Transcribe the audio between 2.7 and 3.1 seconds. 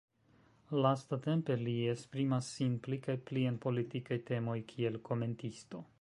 pli